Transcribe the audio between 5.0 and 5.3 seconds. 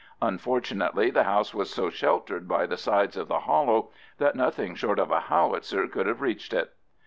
a